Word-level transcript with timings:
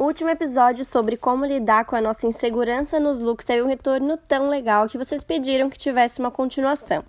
O 0.00 0.04
último 0.04 0.30
episódio 0.30 0.82
sobre 0.82 1.14
como 1.14 1.44
lidar 1.44 1.84
com 1.84 1.94
a 1.94 2.00
nossa 2.00 2.26
insegurança 2.26 2.98
nos 2.98 3.20
looks 3.20 3.44
teve 3.44 3.60
um 3.60 3.66
retorno 3.66 4.16
tão 4.16 4.48
legal 4.48 4.88
que 4.88 4.96
vocês 4.96 5.22
pediram 5.22 5.68
que 5.68 5.76
tivesse 5.76 6.20
uma 6.20 6.30
continuação. 6.30 7.04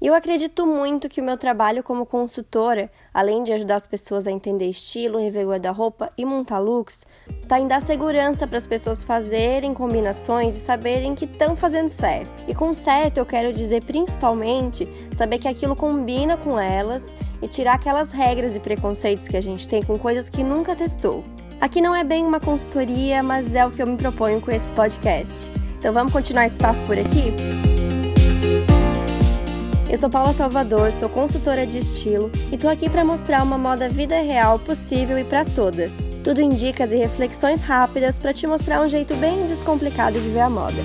E 0.00 0.06
eu 0.06 0.14
acredito 0.14 0.64
muito 0.64 1.08
que 1.08 1.20
o 1.20 1.24
meu 1.24 1.36
trabalho 1.36 1.82
como 1.82 2.06
consultora, 2.06 2.92
além 3.12 3.42
de 3.42 3.52
ajudar 3.52 3.74
as 3.74 3.88
pessoas 3.88 4.24
a 4.24 4.30
entender 4.30 4.70
estilo, 4.70 5.18
rever 5.18 5.48
guarda-roupa 5.48 6.12
e 6.16 6.24
montar 6.24 6.60
looks, 6.60 7.04
tá 7.48 7.58
em 7.58 7.66
dar 7.66 7.82
segurança 7.82 8.46
para 8.46 8.58
as 8.58 8.68
pessoas 8.68 9.02
fazerem 9.02 9.74
combinações 9.74 10.54
e 10.54 10.60
saberem 10.60 11.16
que 11.16 11.24
estão 11.24 11.56
fazendo 11.56 11.88
certo. 11.88 12.30
E 12.46 12.54
com 12.54 12.72
certo 12.72 13.18
eu 13.18 13.26
quero 13.26 13.52
dizer 13.52 13.82
principalmente 13.82 14.86
saber 15.12 15.38
que 15.38 15.48
aquilo 15.48 15.74
combina 15.74 16.36
com 16.36 16.56
elas 16.56 17.16
e 17.42 17.48
tirar 17.48 17.74
aquelas 17.74 18.12
regras 18.12 18.54
e 18.54 18.60
preconceitos 18.60 19.26
que 19.26 19.36
a 19.36 19.42
gente 19.42 19.68
tem 19.68 19.82
com 19.82 19.98
coisas 19.98 20.30
que 20.30 20.44
nunca 20.44 20.76
testou. 20.76 21.24
Aqui 21.60 21.80
não 21.80 21.92
é 21.92 22.04
bem 22.04 22.24
uma 22.24 22.38
consultoria, 22.38 23.20
mas 23.20 23.52
é 23.52 23.66
o 23.66 23.70
que 23.72 23.82
eu 23.82 23.86
me 23.86 23.96
proponho 23.96 24.40
com 24.40 24.48
esse 24.48 24.70
podcast. 24.70 25.50
Então 25.76 25.92
vamos 25.92 26.12
continuar 26.12 26.46
esse 26.46 26.56
papo 26.56 26.78
por 26.86 26.96
aqui? 26.96 27.34
Eu 29.90 29.98
sou 29.98 30.08
Paula 30.08 30.32
Salvador, 30.32 30.92
sou 30.92 31.08
consultora 31.08 31.66
de 31.66 31.78
estilo 31.78 32.30
e 32.52 32.56
tô 32.56 32.68
aqui 32.68 32.88
para 32.88 33.04
mostrar 33.04 33.42
uma 33.42 33.58
moda 33.58 33.88
vida 33.88 34.20
real 34.20 34.60
possível 34.60 35.18
e 35.18 35.24
para 35.24 35.44
todas. 35.44 36.08
Tudo 36.22 36.40
em 36.40 36.50
dicas 36.50 36.92
e 36.92 36.96
reflexões 36.96 37.60
rápidas 37.62 38.20
para 38.20 38.32
te 38.32 38.46
mostrar 38.46 38.80
um 38.80 38.86
jeito 38.86 39.16
bem 39.16 39.44
descomplicado 39.48 40.20
de 40.20 40.28
ver 40.28 40.40
a 40.40 40.50
moda. 40.50 40.80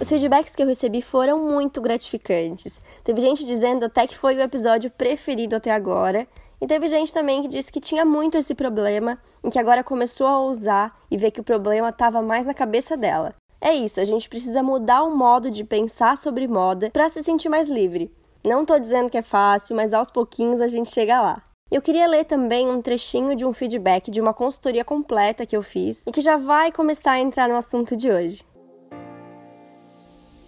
Os 0.00 0.08
feedbacks 0.08 0.54
que 0.54 0.62
eu 0.62 0.68
recebi 0.68 1.02
foram 1.02 1.44
muito 1.44 1.80
gratificantes. 1.80 2.78
Teve 3.02 3.20
gente 3.20 3.44
dizendo 3.44 3.86
até 3.86 4.06
que 4.06 4.16
foi 4.16 4.36
o 4.36 4.40
episódio 4.40 4.88
preferido 4.88 5.56
até 5.56 5.72
agora 5.72 6.24
e 6.60 6.66
teve 6.66 6.88
gente 6.88 7.12
também 7.12 7.42
que 7.42 7.48
disse 7.48 7.70
que 7.70 7.80
tinha 7.80 8.04
muito 8.04 8.36
esse 8.36 8.54
problema 8.54 9.18
e 9.44 9.48
que 9.48 9.58
agora 9.58 9.84
começou 9.84 10.26
a 10.26 10.40
ousar 10.40 10.96
e 11.10 11.16
ver 11.16 11.30
que 11.30 11.40
o 11.40 11.44
problema 11.44 11.90
estava 11.90 12.20
mais 12.20 12.44
na 12.44 12.54
cabeça 12.54 12.96
dela. 12.96 13.34
É 13.60 13.72
isso, 13.74 14.00
a 14.00 14.04
gente 14.04 14.28
precisa 14.28 14.62
mudar 14.62 15.02
o 15.02 15.16
modo 15.16 15.50
de 15.50 15.64
pensar 15.64 16.16
sobre 16.16 16.46
moda 16.46 16.90
para 16.90 17.08
se 17.08 17.22
sentir 17.22 17.48
mais 17.48 17.68
livre. 17.68 18.12
Não 18.44 18.62
estou 18.62 18.78
dizendo 18.78 19.10
que 19.10 19.18
é 19.18 19.22
fácil, 19.22 19.74
mas 19.74 19.92
aos 19.92 20.10
pouquinhos 20.10 20.60
a 20.60 20.68
gente 20.68 20.90
chega 20.90 21.20
lá. 21.20 21.42
Eu 21.70 21.82
queria 21.82 22.06
ler 22.06 22.24
também 22.24 22.68
um 22.68 22.80
trechinho 22.80 23.34
de 23.34 23.44
um 23.44 23.52
feedback 23.52 24.10
de 24.10 24.20
uma 24.20 24.32
consultoria 24.32 24.84
completa 24.84 25.44
que 25.44 25.56
eu 25.56 25.62
fiz 25.62 26.06
e 26.06 26.12
que 26.12 26.20
já 26.20 26.36
vai 26.36 26.72
começar 26.72 27.12
a 27.12 27.20
entrar 27.20 27.48
no 27.48 27.56
assunto 27.56 27.96
de 27.96 28.10
hoje. 28.10 28.42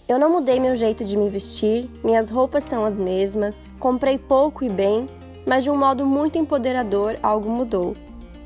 Eu 0.09 0.19
não 0.19 0.31
mudei 0.31 0.59
meu 0.59 0.75
jeito 0.75 1.05
de 1.05 1.17
me 1.17 1.29
vestir, 1.29 1.91
minhas 2.03 2.31
roupas 2.31 2.65
são 2.65 2.85
as 2.85 2.99
mesmas, 2.99 3.67
comprei 3.79 4.19
pouco 4.19 4.65
e 4.65 4.69
bem, 4.69 5.09
mas 5.51 5.65
de 5.65 5.71
um 5.71 5.77
modo 5.77 6.07
muito 6.07 6.39
empoderador 6.39 7.19
algo 7.21 7.51
mudou. 7.51 7.97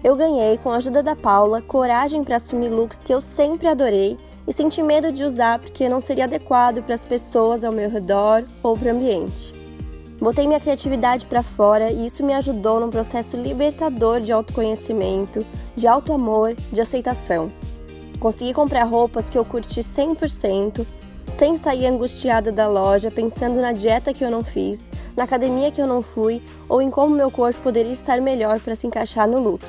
Eu 0.03 0.17
ganhei, 0.17 0.57
com 0.57 0.71
a 0.71 0.77
ajuda 0.77 1.03
da 1.03 1.15
Paula, 1.15 1.61
coragem 1.61 2.25
para 2.25 2.37
assumir 2.37 2.71
looks 2.71 2.97
que 3.05 3.13
eu 3.13 3.21
sempre 3.21 3.69
adorei 3.69 4.17
e 4.49 4.53
senti 4.55 4.83
medo 4.83 5.13
de 5.13 5.23
usar 5.23 5.59
porque 5.59 5.87
não 5.87 6.01
seria 6.01 6.25
adequado 6.25 6.83
para 6.83 6.95
as 6.95 7.05
pessoas 7.05 7.63
ao 7.63 7.71
meu 7.71 7.91
redor 7.91 8.45
ou 8.63 8.75
para 8.75 8.89
o 8.89 8.97
ambiente. 8.97 9.53
Botei 10.19 10.47
minha 10.47 10.59
criatividade 10.59 11.27
para 11.27 11.43
fora 11.43 11.91
e 11.93 12.07
isso 12.07 12.25
me 12.25 12.33
ajudou 12.33 12.81
num 12.81 12.89
processo 12.89 13.37
libertador 13.37 14.19
de 14.21 14.33
autoconhecimento, 14.33 15.45
de 15.77 15.87
autoamor, 15.87 16.55
de 16.73 16.81
aceitação. 16.81 17.53
Consegui 18.19 18.55
comprar 18.55 18.85
roupas 18.85 19.29
que 19.29 19.37
eu 19.37 19.45
curti 19.45 19.81
100%, 19.81 20.87
sem 21.33 21.57
sair 21.57 21.87
angustiada 21.87 22.53
da 22.53 22.67
loja 22.67 23.11
pensando 23.11 23.61
na 23.61 23.73
dieta 23.73 24.13
que 24.13 24.25
eu 24.25 24.31
não 24.31 24.45
fiz, 24.45 24.91
na 25.17 25.25
academia 25.25 25.71
que 25.71 25.81
eu 25.81 25.87
não 25.87 26.03
fui 26.03 26.43
ou 26.69 26.81
em 26.81 26.91
como 26.91 27.15
meu 27.15 27.31
corpo 27.31 27.61
poderia 27.61 27.93
estar 27.93 28.21
melhor 28.21 28.61
para 28.61 28.75
se 28.75 28.87
encaixar 28.87 29.29
no 29.29 29.39
look. 29.39 29.65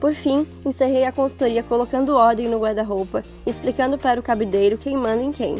Por 0.00 0.12
fim, 0.12 0.46
encerrei 0.64 1.04
a 1.04 1.12
consultoria 1.12 1.62
colocando 1.62 2.16
ordem 2.16 2.48
no 2.48 2.58
guarda-roupa, 2.58 3.24
explicando 3.46 3.96
para 3.96 4.20
o 4.20 4.22
cabideiro 4.22 4.76
quem 4.76 4.96
manda 4.96 5.22
em 5.22 5.32
quem. 5.32 5.56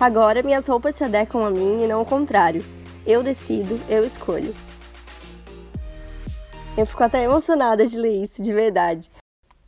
Agora 0.00 0.42
minhas 0.42 0.66
roupas 0.66 0.96
se 0.96 1.04
adequam 1.04 1.46
a 1.46 1.50
mim 1.50 1.84
e 1.84 1.86
não 1.86 2.02
o 2.02 2.04
contrário. 2.04 2.64
Eu 3.06 3.22
decido, 3.22 3.78
eu 3.88 4.04
escolho. 4.04 4.54
Eu 6.76 6.84
fico 6.84 7.04
até 7.04 7.22
emocionada 7.22 7.86
de 7.86 7.96
ler 7.96 8.24
isso, 8.24 8.42
de 8.42 8.52
verdade. 8.52 9.10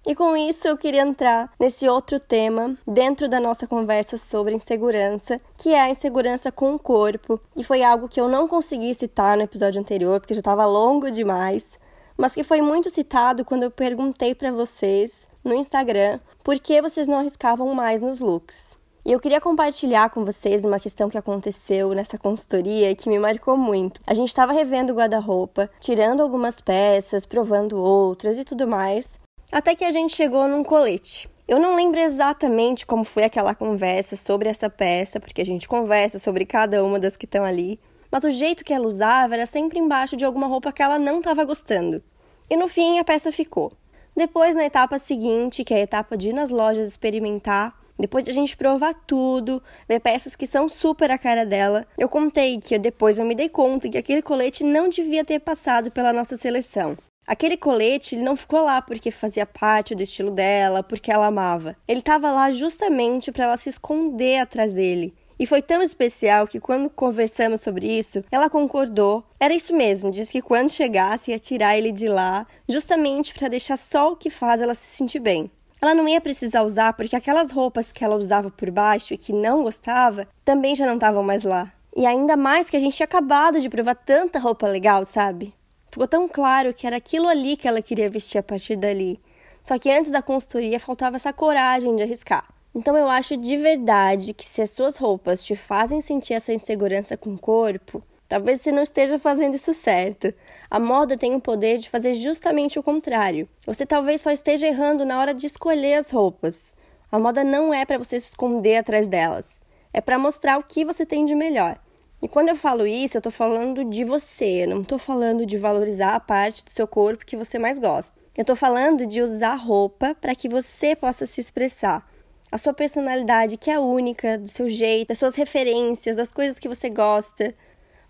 E 0.06 0.15
com 0.15 0.37
isso 0.37 0.69
eu 0.69 0.78
queria 0.78 1.03
entrar 1.03 1.53
nesse 1.59 1.89
outro 1.89 2.21
tema 2.21 2.78
dentro 2.87 3.28
da 3.28 3.41
nossa 3.41 3.67
conversa 3.67 4.17
sobre 4.17 4.55
insegurança, 4.55 5.41
que 5.59 5.71
é 5.71 5.81
a 5.81 5.91
insegurança 5.91 6.53
com 6.53 6.77
o 6.77 6.78
corpo, 6.78 7.41
e 7.56 7.65
foi 7.65 7.83
algo 7.83 8.09
que 8.09 8.21
eu 8.21 8.28
não 8.28 8.47
consegui 8.47 8.95
citar 8.95 9.37
no 9.37 9.43
episódio 9.43 9.81
anterior, 9.81 10.21
porque 10.21 10.33
já 10.33 10.39
estava 10.39 10.65
longo 10.65 11.11
demais, 11.11 11.77
mas 12.16 12.37
que 12.37 12.45
foi 12.45 12.62
muito 12.62 12.89
citado 12.89 13.45
quando 13.45 13.65
eu 13.65 13.71
perguntei 13.71 14.33
para 14.33 14.53
vocês 14.53 15.27
no 15.43 15.53
Instagram 15.53 16.21
por 16.45 16.56
que 16.61 16.81
vocês 16.81 17.09
não 17.09 17.19
arriscavam 17.19 17.75
mais 17.75 18.00
nos 18.00 18.21
looks. 18.21 18.77
E 19.05 19.11
eu 19.11 19.19
queria 19.19 19.41
compartilhar 19.41 20.11
com 20.11 20.25
vocês 20.25 20.65
uma 20.65 20.78
questão 20.78 21.09
que 21.09 21.19
aconteceu 21.19 21.93
nessa 21.95 22.16
consultoria 22.16 22.93
e 22.93 22.95
que 22.95 23.09
me 23.09 23.19
marcou 23.19 23.56
muito. 23.56 24.00
A 24.06 24.15
gente 24.15 24.28
estava 24.28 24.53
revendo 24.53 24.93
o 24.93 24.97
guarda-roupa, 24.97 25.69
tirando 25.81 26.22
algumas 26.22 26.61
peças, 26.61 27.27
provando 27.27 27.77
outras 27.77 28.39
e 28.39 28.45
tudo 28.45 28.66
mais, 28.66 29.19
até 29.51 29.75
que 29.75 29.84
a 29.84 29.91
gente 29.91 30.15
chegou 30.15 30.49
num 30.49 30.65
colete. 30.65 31.29
Eu 31.47 31.61
não 31.61 31.77
lembro 31.77 32.01
exatamente 32.01 32.84
como 32.84 33.05
foi 33.05 33.25
aquela 33.25 33.55
conversa 33.55 34.17
sobre 34.17 34.49
essa 34.49 34.69
peça, 34.69 35.21
porque 35.21 35.41
a 35.41 35.47
gente 35.47 35.69
conversa 35.69 36.19
sobre 36.19 36.45
cada 36.45 36.83
uma 36.84 36.99
das 36.99 37.17
que 37.17 37.25
estão 37.25 37.45
ali, 37.45 37.79
mas 38.11 38.25
o 38.25 38.31
jeito 38.31 38.65
que 38.65 38.75
ela 38.75 38.87
usava 38.87 39.34
era 39.34 39.47
sempre 39.47 39.79
embaixo 39.79 40.17
de 40.17 40.25
alguma 40.25 40.47
roupa 40.47 40.73
que 40.73 40.83
ela 40.83 40.99
não 40.99 41.19
estava 41.19 41.45
gostando. 41.45 42.03
E 42.51 42.57
no 42.57 42.67
fim 42.67 42.99
a 42.99 43.05
peça 43.05 43.31
ficou. 43.31 43.73
Depois, 44.17 44.57
na 44.57 44.65
etapa 44.65 44.99
seguinte, 44.99 45.63
que 45.63 45.75
é 45.75 45.78
a 45.78 45.83
etapa 45.83 46.17
de 46.17 46.31
ir 46.31 46.33
nas 46.33 46.51
lojas 46.51 46.89
experimentar, 46.89 47.78
depois 47.99 48.25
de 48.25 48.31
a 48.31 48.34
gente 48.34 48.57
provar 48.57 48.95
tudo, 49.07 49.63
ver 49.89 50.01
peças 50.01 50.34
que 50.34 50.47
são 50.47 50.69
super 50.69 51.11
a 51.11 51.19
cara 51.19 51.45
dela, 51.45 51.87
eu 51.97 52.09
contei 52.09 52.59
que 52.59 52.78
depois 52.78 53.19
eu 53.19 53.25
me 53.25 53.34
dei 53.34 53.49
conta 53.49 53.89
que 53.89 53.99
aquele 53.99 54.23
colete 54.23 54.65
não 54.65 54.89
devia 54.89 55.25
ter 55.25 55.39
passado 55.39 55.91
pela 55.91 56.13
nossa 56.13 56.37
seleção. 56.37 56.97
Aquele 57.27 57.57
colete 57.57 58.15
ele 58.15 58.23
não 58.23 58.37
ficou 58.37 58.63
lá 58.63 58.81
porque 58.81 59.11
fazia 59.11 59.45
parte 59.45 59.95
do 59.95 60.03
estilo 60.03 60.31
dela, 60.31 60.83
porque 60.83 61.11
ela 61.11 61.27
amava. 61.27 61.77
Ele 61.89 61.99
estava 61.99 62.31
lá 62.31 62.51
justamente 62.51 63.33
para 63.33 63.47
ela 63.47 63.57
se 63.57 63.69
esconder 63.69 64.39
atrás 64.39 64.73
dele. 64.73 65.13
E 65.39 65.45
foi 65.45 65.61
tão 65.61 65.83
especial 65.83 66.47
que 66.47 66.61
quando 66.61 66.89
conversamos 66.89 67.61
sobre 67.61 67.87
isso, 67.87 68.23
ela 68.31 68.49
concordou. 68.49 69.25
Era 69.39 69.55
isso 69.55 69.75
mesmo, 69.75 70.11
disse 70.11 70.33
que 70.33 70.41
quando 70.41 70.71
chegasse 70.71 71.31
ia 71.31 71.39
tirar 71.39 71.77
ele 71.77 71.93
de 71.93 72.09
lá, 72.09 72.47
justamente 72.69 73.35
para 73.35 73.49
deixar 73.49 73.77
só 73.77 74.13
o 74.13 74.17
que 74.17 74.31
faz 74.31 74.61
ela 74.61 74.75
se 74.75 74.87
sentir 74.87 75.19
bem. 75.19 75.51
Ela 75.83 75.95
não 75.95 76.09
ia 76.09 76.21
precisar 76.21 76.63
usar 76.63 76.95
porque 76.95 77.17
aquelas 77.17 77.51
roupas 77.51 77.93
que 77.93 78.03
ela 78.03 78.17
usava 78.17 78.51
por 78.51 78.71
baixo 78.71 79.13
e 79.13 79.19
que 79.19 79.33
não 79.33 79.63
gostava 79.63 80.27
também 80.43 80.75
já 80.75 80.87
não 80.87 80.95
estavam 80.95 81.23
mais 81.23 81.43
lá. 81.43 81.71
E 81.95 82.07
ainda 82.07 82.37
mais 82.37 82.71
que 82.71 82.77
a 82.77 82.81
gente 82.81 82.97
tinha 82.97 83.05
acabado 83.05 83.61
de 83.61 83.69
provar 83.69 83.95
tanta 83.95 84.39
roupa 84.39 84.67
legal, 84.67 85.05
sabe? 85.05 85.53
Ficou 85.97 86.07
tão 86.07 86.29
claro 86.29 86.75
que 86.75 86.87
era 86.87 86.99
aquilo 86.99 87.27
ali 87.27 87.57
que 87.57 87.67
ela 87.67 87.81
queria 87.81 88.11
vestir 88.11 88.37
a 88.37 88.43
partir 88.43 88.77
dali. 88.77 89.19
Só 89.62 89.79
que 89.79 89.91
antes 89.91 90.11
da 90.11 90.21
consultoria 90.21 90.79
faltava 90.79 91.17
essa 91.17 91.33
coragem 91.33 91.97
de 91.97 92.03
arriscar. 92.03 92.47
Então 92.75 92.95
eu 92.95 93.09
acho 93.09 93.34
de 93.34 93.57
verdade 93.57 94.34
que 94.34 94.45
se 94.45 94.61
as 94.61 94.73
suas 94.73 94.99
roupas 94.99 95.43
te 95.43 95.57
fazem 95.57 96.03
sentir 96.03 96.34
essa 96.34 96.53
insegurança 96.53 97.17
com 97.17 97.33
o 97.33 97.39
corpo, 97.39 98.03
talvez 98.29 98.61
você 98.61 98.71
não 98.71 98.83
esteja 98.83 99.19
fazendo 99.19 99.55
isso 99.55 99.73
certo. 99.73 100.34
A 100.71 100.79
moda 100.79 101.17
tem 101.17 101.34
o 101.34 101.41
poder 101.41 101.79
de 101.79 101.89
fazer 101.89 102.13
justamente 102.13 102.78
o 102.78 102.83
contrário. 102.83 103.49
Você 103.65 103.87
talvez 103.87 104.21
só 104.21 104.31
esteja 104.31 104.67
errando 104.67 105.03
na 105.07 105.19
hora 105.19 105.33
de 105.33 105.47
escolher 105.47 105.95
as 105.95 106.11
roupas. 106.11 106.75
A 107.11 107.19
moda 107.19 107.43
não 107.43 107.73
é 107.73 107.87
para 107.87 107.97
você 107.97 108.21
se 108.21 108.28
esconder 108.28 108.77
atrás 108.77 109.07
delas. 109.07 109.65
É 109.95 110.03
para 110.03 110.19
mostrar 110.19 110.59
o 110.59 110.63
que 110.63 110.84
você 110.84 111.07
tem 111.07 111.25
de 111.25 111.34
melhor. 111.34 111.81
E 112.22 112.28
quando 112.28 112.49
eu 112.49 112.56
falo 112.56 112.87
isso, 112.87 113.16
eu 113.16 113.21
estou 113.21 113.32
falando 113.32 113.84
de 113.84 114.03
você, 114.03 114.65
eu 114.65 114.69
não 114.69 114.81
estou 114.81 114.99
falando 114.99 115.44
de 115.44 115.59
valorizar 115.59 116.15
a 116.15 116.21
parte 116.21 116.65
do 116.65 116.72
seu 116.72 116.87
corpo 116.87 117.27
que 117.27 117.37
você 117.37 117.59
mais 117.59 117.78
gosta. 117.78 118.19
Eu 118.37 118.43
estou 118.43 118.57
falando 118.57 119.07
de 119.07 119.21
usar 119.21 119.54
roupa 119.54 120.15
para 120.15 120.34
que 120.34 120.48
você 120.48 120.97
possa 120.97 121.27
se 121.27 121.41
expressar. 121.41 122.07
A 122.51 122.59
sua 122.59 122.72
personalidade, 122.72 123.57
que 123.57 123.71
é 123.71 123.78
única, 123.78 124.39
do 124.39 124.48
seu 124.48 124.68
jeito, 124.68 125.09
das 125.09 125.18
suas 125.18 125.34
referências, 125.34 126.16
das 126.16 126.33
coisas 126.33 126.59
que 126.59 126.68
você 126.68 126.89
gosta. 126.89 127.54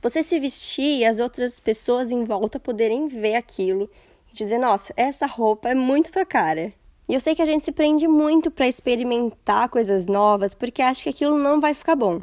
Você 0.01 0.23
se 0.23 0.39
vestir 0.39 1.01
e 1.01 1.05
as 1.05 1.19
outras 1.19 1.59
pessoas 1.59 2.11
em 2.11 2.23
volta 2.23 2.61
poderem 2.61 3.09
ver 3.09 3.35
aquilo 3.35 3.91
e 4.33 4.37
dizer: 4.37 4.59
nossa, 4.59 4.93
essa 4.97 5.27
roupa 5.27 5.71
é 5.71 5.75
muito 5.75 6.13
sua 6.13 6.25
cara. 6.25 6.73
E 7.09 7.15
eu 7.15 7.21
sei 7.21 7.35
que 7.35 7.43
a 7.43 7.47
gente 7.47 7.65
se 7.65 7.73
prende 7.73 8.07
muito 8.07 8.51
para 8.51 8.69
experimentar 8.69 9.69
coisas 9.69 10.07
novas 10.07 10.55
porque 10.55 10.83
acha 10.83 11.05
que 11.05 11.11
aquilo 11.11 11.39
não 11.39 11.61
vai 11.61 11.73
ficar 11.73 11.97
bom. 11.97 12.21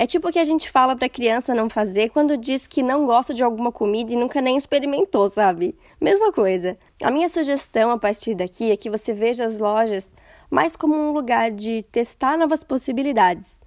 É 0.00 0.06
tipo 0.06 0.30
o 0.30 0.32
que 0.32 0.38
a 0.38 0.44
gente 0.46 0.70
fala 0.70 0.96
para 0.96 1.10
criança 1.10 1.54
não 1.54 1.68
fazer 1.68 2.08
quando 2.08 2.34
diz 2.34 2.66
que 2.66 2.82
não 2.82 3.04
gosta 3.04 3.34
de 3.34 3.44
alguma 3.44 3.70
comida 3.70 4.10
e 4.10 4.16
nunca 4.16 4.40
nem 4.40 4.56
experimentou, 4.56 5.28
sabe? 5.28 5.76
Mesma 6.00 6.32
coisa. 6.32 6.78
A 7.02 7.10
minha 7.10 7.28
sugestão 7.28 7.90
a 7.90 7.98
partir 7.98 8.34
daqui 8.34 8.70
é 8.70 8.78
que 8.78 8.88
você 8.88 9.12
veja 9.12 9.44
as 9.44 9.58
lojas 9.58 10.10
mais 10.50 10.74
como 10.74 10.94
um 10.94 11.12
lugar 11.12 11.50
de 11.50 11.82
testar 11.92 12.38
novas 12.38 12.64
possibilidades. 12.64 13.60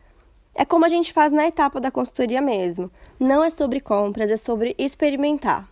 É 0.56 0.65
como 0.65 0.85
a 0.85 0.89
gente 0.89 1.13
faz 1.13 1.31
na 1.31 1.45
etapa 1.45 1.80
da 1.80 1.91
consultoria 1.91 2.41
mesmo. 2.41 2.89
Não 3.19 3.44
é 3.44 3.51
sobre 3.51 3.80
compras, 3.80 4.31
é 4.31 4.35
sobre 4.35 4.74
experimentar. 4.75 5.69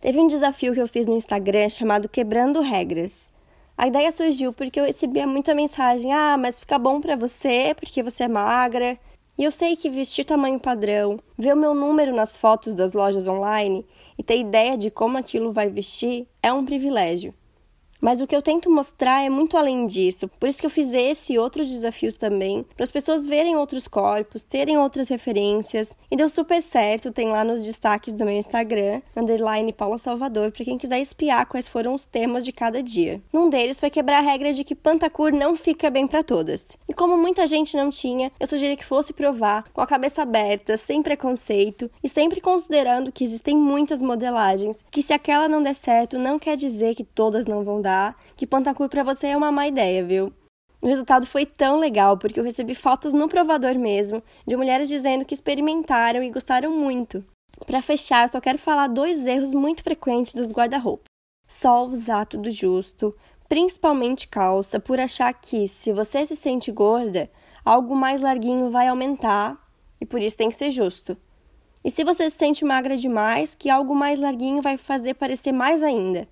Teve 0.00 0.18
um 0.18 0.26
desafio 0.26 0.74
que 0.74 0.80
eu 0.80 0.88
fiz 0.88 1.06
no 1.06 1.16
Instagram 1.16 1.68
chamado 1.68 2.08
Quebrando 2.08 2.60
Regras. 2.60 3.30
A 3.78 3.86
ideia 3.86 4.10
surgiu 4.10 4.52
porque 4.52 4.80
eu 4.80 4.84
recebia 4.84 5.28
muita 5.28 5.54
mensagem: 5.54 6.12
ah, 6.12 6.36
mas 6.36 6.58
fica 6.58 6.76
bom 6.76 7.00
para 7.00 7.14
você 7.14 7.72
porque 7.78 8.02
você 8.02 8.24
é 8.24 8.28
magra. 8.28 8.98
E 9.38 9.44
eu 9.44 9.50
sei 9.50 9.76
que 9.76 9.88
vestir 9.88 10.24
tamanho 10.24 10.60
padrão, 10.60 11.18
ver 11.38 11.54
o 11.54 11.56
meu 11.56 11.74
número 11.74 12.14
nas 12.14 12.36
fotos 12.36 12.74
das 12.74 12.92
lojas 12.92 13.26
online 13.26 13.86
e 14.18 14.22
ter 14.22 14.38
ideia 14.38 14.76
de 14.76 14.90
como 14.90 15.16
aquilo 15.16 15.50
vai 15.50 15.70
vestir 15.70 16.28
é 16.42 16.52
um 16.52 16.64
privilégio. 16.64 17.34
Mas 18.02 18.20
o 18.20 18.26
que 18.26 18.34
eu 18.34 18.42
tento 18.42 18.68
mostrar 18.68 19.22
é 19.22 19.30
muito 19.30 19.56
além 19.56 19.86
disso. 19.86 20.26
Por 20.40 20.48
isso 20.48 20.58
que 20.58 20.66
eu 20.66 20.70
fiz 20.70 20.92
esse 20.92 21.34
e 21.34 21.38
outros 21.38 21.70
desafios 21.70 22.16
também, 22.16 22.66
para 22.74 22.82
as 22.82 22.90
pessoas 22.90 23.28
verem 23.28 23.54
outros 23.54 23.86
corpos, 23.86 24.42
terem 24.42 24.76
outras 24.76 25.08
referências. 25.08 25.96
E 26.10 26.16
deu 26.16 26.28
super 26.28 26.60
certo, 26.60 27.12
tem 27.12 27.28
lá 27.28 27.44
nos 27.44 27.62
destaques 27.62 28.12
do 28.12 28.24
meu 28.24 28.34
Instagram, 28.34 29.00
underline 29.16 29.72
Paula 29.72 29.98
Salvador, 29.98 30.50
para 30.50 30.64
quem 30.64 30.76
quiser 30.76 30.98
espiar 30.98 31.46
quais 31.46 31.68
foram 31.68 31.94
os 31.94 32.04
temas 32.04 32.44
de 32.44 32.50
cada 32.50 32.82
dia. 32.82 33.22
Num 33.32 33.48
deles 33.48 33.78
foi 33.78 33.88
quebrar 33.88 34.18
a 34.18 34.22
regra 34.32 34.52
de 34.52 34.64
que 34.64 34.74
pantacur 34.74 35.32
não 35.32 35.54
fica 35.54 35.88
bem 35.88 36.08
para 36.08 36.24
todas. 36.24 36.76
E 36.88 36.92
como 36.92 37.16
muita 37.16 37.46
gente 37.46 37.76
não 37.76 37.88
tinha, 37.88 38.32
eu 38.40 38.48
sugeri 38.48 38.76
que 38.76 38.84
fosse 38.84 39.12
provar 39.12 39.64
com 39.72 39.80
a 39.80 39.86
cabeça 39.86 40.22
aberta, 40.22 40.76
sem 40.76 41.04
preconceito 41.04 41.88
e 42.02 42.08
sempre 42.08 42.40
considerando 42.40 43.12
que 43.12 43.22
existem 43.22 43.56
muitas 43.56 44.02
modelagens, 44.02 44.84
que 44.90 45.04
se 45.04 45.12
aquela 45.12 45.48
não 45.48 45.62
der 45.62 45.76
certo, 45.76 46.18
não 46.18 46.36
quer 46.36 46.56
dizer 46.56 46.96
que 46.96 47.04
todas 47.04 47.46
não 47.46 47.62
vão 47.62 47.80
dar 47.80 47.91
que 48.36 48.46
Pantacur 48.46 48.88
para 48.88 49.04
você 49.04 49.28
é 49.28 49.36
uma 49.36 49.52
má 49.52 49.66
ideia, 49.66 50.04
viu? 50.04 50.32
O 50.80 50.86
resultado 50.86 51.26
foi 51.26 51.46
tão 51.46 51.78
legal 51.78 52.18
porque 52.18 52.40
eu 52.40 52.44
recebi 52.44 52.74
fotos 52.74 53.12
no 53.12 53.28
provador 53.28 53.78
mesmo 53.78 54.22
de 54.46 54.56
mulheres 54.56 54.88
dizendo 54.88 55.24
que 55.24 55.34
experimentaram 55.34 56.22
e 56.22 56.30
gostaram 56.30 56.72
muito. 56.72 57.24
Para 57.64 57.80
fechar, 57.80 58.24
eu 58.24 58.28
só 58.28 58.40
quero 58.40 58.58
falar 58.58 58.88
dois 58.88 59.26
erros 59.26 59.54
muito 59.54 59.82
frequentes 59.82 60.34
dos 60.34 60.50
guarda-roupa. 60.50 61.04
Só 61.46 61.86
usar 61.86 62.26
tudo 62.26 62.50
justo, 62.50 63.14
principalmente 63.48 64.26
calça, 64.26 64.80
por 64.80 64.98
achar 64.98 65.32
que 65.34 65.68
se 65.68 65.92
você 65.92 66.26
se 66.26 66.34
sente 66.34 66.72
gorda, 66.72 67.30
algo 67.64 67.94
mais 67.94 68.20
larguinho 68.20 68.70
vai 68.70 68.88
aumentar 68.88 69.56
e 70.00 70.06
por 70.06 70.20
isso 70.20 70.36
tem 70.36 70.48
que 70.48 70.56
ser 70.56 70.70
justo. 70.70 71.16
E 71.84 71.90
se 71.90 72.02
você 72.02 72.28
se 72.30 72.36
sente 72.36 72.64
magra 72.64 72.96
demais, 72.96 73.54
que 73.54 73.70
algo 73.70 73.94
mais 73.94 74.18
larguinho 74.18 74.62
vai 74.62 74.76
fazer 74.76 75.14
parecer 75.14 75.52
mais 75.52 75.82
ainda. 75.82 76.28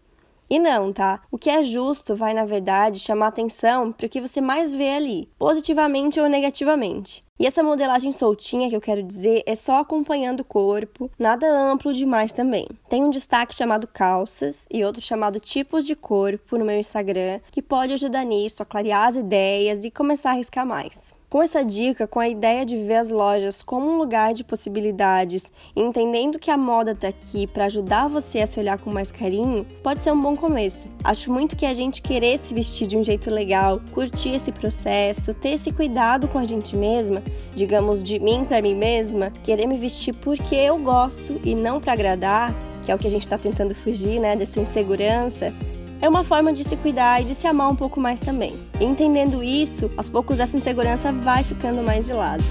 E 0.50 0.58
não, 0.58 0.92
tá? 0.92 1.22
O 1.30 1.38
que 1.38 1.48
é 1.48 1.62
justo 1.62 2.16
vai, 2.16 2.34
na 2.34 2.44
verdade, 2.44 2.98
chamar 2.98 3.28
atenção 3.28 3.92
para 3.92 4.06
o 4.06 4.08
que 4.08 4.20
você 4.20 4.40
mais 4.40 4.74
vê 4.74 4.90
ali, 4.90 5.30
positivamente 5.38 6.18
ou 6.18 6.28
negativamente. 6.28 7.24
E 7.38 7.46
essa 7.46 7.62
modelagem 7.62 8.10
soltinha 8.10 8.68
que 8.68 8.74
eu 8.74 8.80
quero 8.80 9.00
dizer 9.00 9.44
é 9.46 9.54
só 9.54 9.78
acompanhando 9.78 10.40
o 10.40 10.44
corpo, 10.44 11.08
nada 11.16 11.46
amplo 11.46 11.92
demais 11.92 12.32
também. 12.32 12.66
Tem 12.88 13.02
um 13.02 13.10
destaque 13.10 13.54
chamado 13.54 13.86
calças 13.86 14.66
e 14.70 14.84
outro 14.84 15.00
chamado 15.00 15.38
tipos 15.38 15.86
de 15.86 15.94
corpo 15.94 16.58
no 16.58 16.64
meu 16.64 16.76
Instagram, 16.76 17.40
que 17.52 17.62
pode 17.62 17.92
ajudar 17.92 18.24
nisso, 18.24 18.62
a 18.62 18.66
clarear 18.66 19.08
as 19.08 19.16
ideias 19.16 19.84
e 19.84 19.90
começar 19.90 20.30
a 20.30 20.32
arriscar 20.32 20.66
mais. 20.66 21.14
Com 21.30 21.44
essa 21.44 21.64
dica, 21.64 22.08
com 22.08 22.18
a 22.18 22.28
ideia 22.28 22.66
de 22.66 22.76
ver 22.76 22.96
as 22.96 23.12
lojas 23.12 23.62
como 23.62 23.88
um 23.88 23.98
lugar 23.98 24.34
de 24.34 24.42
possibilidades, 24.42 25.52
entendendo 25.76 26.40
que 26.40 26.50
a 26.50 26.56
moda 26.56 26.92
tá 26.92 27.06
aqui 27.06 27.46
para 27.46 27.66
ajudar 27.66 28.08
você 28.08 28.40
a 28.40 28.46
se 28.48 28.58
olhar 28.58 28.78
com 28.78 28.92
mais 28.92 29.12
carinho, 29.12 29.64
pode 29.80 30.02
ser 30.02 30.10
um 30.10 30.20
bom 30.20 30.34
começo. 30.34 30.88
Acho 31.04 31.32
muito 31.32 31.54
que 31.54 31.64
a 31.64 31.72
gente 31.72 32.02
querer 32.02 32.36
se 32.36 32.52
vestir 32.52 32.88
de 32.88 32.96
um 32.96 33.04
jeito 33.04 33.30
legal, 33.30 33.80
curtir 33.94 34.30
esse 34.30 34.50
processo, 34.50 35.32
ter 35.32 35.50
esse 35.50 35.70
cuidado 35.70 36.26
com 36.26 36.36
a 36.36 36.44
gente 36.44 36.74
mesma, 36.74 37.22
digamos 37.54 38.02
de 38.02 38.18
mim 38.18 38.44
para 38.44 38.60
mim 38.60 38.74
mesma, 38.74 39.30
querer 39.44 39.68
me 39.68 39.78
vestir 39.78 40.12
porque 40.14 40.56
eu 40.56 40.78
gosto 40.78 41.40
e 41.44 41.54
não 41.54 41.80
para 41.80 41.92
agradar, 41.92 42.52
que 42.84 42.90
é 42.90 42.94
o 42.94 42.98
que 42.98 43.06
a 43.06 43.10
gente 43.10 43.22
está 43.22 43.38
tentando 43.38 43.72
fugir, 43.72 44.18
né, 44.18 44.34
dessa 44.34 44.58
insegurança, 44.58 45.54
é 46.00 46.08
uma 46.08 46.24
forma 46.24 46.52
de 46.52 46.64
se 46.64 46.76
cuidar 46.76 47.20
e 47.20 47.24
de 47.24 47.34
se 47.34 47.46
amar 47.46 47.70
um 47.70 47.76
pouco 47.76 48.00
mais 48.00 48.20
também. 48.20 48.58
E 48.80 48.84
entendendo 48.84 49.42
isso, 49.42 49.90
aos 49.96 50.08
poucos 50.08 50.40
essa 50.40 50.56
insegurança 50.56 51.12
vai 51.12 51.42
ficando 51.42 51.82
mais 51.82 52.06
de 52.06 52.12
lado. 52.12 52.42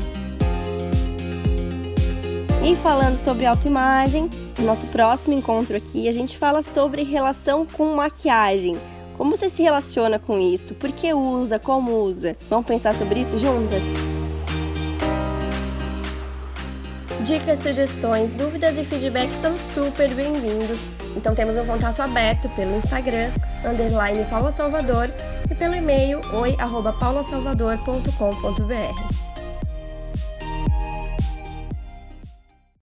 E 2.63 2.75
falando 2.75 3.17
sobre 3.17 3.45
autoimagem, 3.45 4.29
no 4.57 4.65
nosso 4.65 4.85
próximo 4.87 5.33
encontro 5.33 5.75
aqui, 5.75 6.07
a 6.07 6.11
gente 6.11 6.37
fala 6.37 6.61
sobre 6.61 7.03
relação 7.03 7.65
com 7.65 7.95
maquiagem. 7.95 8.77
Como 9.17 9.35
você 9.35 9.49
se 9.49 9.63
relaciona 9.63 10.19
com 10.19 10.39
isso? 10.39 10.75
Por 10.75 10.91
que 10.91 11.13
usa? 11.13 11.57
Como 11.57 12.03
usa? 12.03 12.37
Vamos 12.49 12.65
pensar 12.65 12.93
sobre 12.95 13.21
isso 13.21 13.37
juntas? 13.37 13.83
Dicas, 17.23 17.59
sugestões, 17.59 18.33
dúvidas 18.33 18.77
e 18.77 18.85
feedbacks 18.85 19.35
são 19.35 19.57
super 19.57 20.07
bem-vindos. 20.13 20.87
Então 21.17 21.35
temos 21.35 21.57
um 21.57 21.65
contato 21.65 21.99
aberto 22.01 22.47
pelo 22.55 22.77
Instagram, 22.77 23.29
underline 23.65 24.23
Paula 24.29 24.53
Salvador, 24.53 25.09
e 25.51 25.55
pelo 25.55 25.75
e-mail 25.75 26.21
oi.paulasalvador.com.br. 26.33 29.18